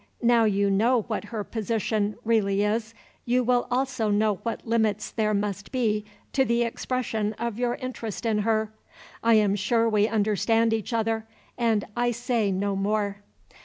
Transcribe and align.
Now 0.23 0.45
you 0.45 0.71
know 0.71 1.03
what 1.03 1.25
her 1.25 1.43
position 1.43 2.15
really 2.25 2.63
is, 2.63 2.95
you 3.23 3.43
will 3.43 3.67
also 3.69 4.09
know 4.09 4.37
what 4.37 4.65
limits 4.67 5.11
there 5.11 5.35
must 5.35 5.71
be 5.71 6.05
to 6.33 6.43
the 6.43 6.63
expression 6.63 7.33
of 7.33 7.59
your 7.59 7.75
interest 7.75 8.25
in 8.25 8.39
her. 8.39 8.73
I 9.21 9.35
am 9.35 9.55
sure 9.55 9.87
we 9.87 10.07
understand 10.07 10.73
each 10.73 10.91
other; 10.91 11.27
and 11.55 11.85
I 11.95 12.09
say 12.09 12.51
no 12.51 12.75
more." 12.75 13.17